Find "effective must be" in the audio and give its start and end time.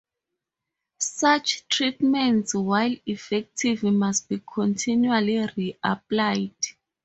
3.05-4.41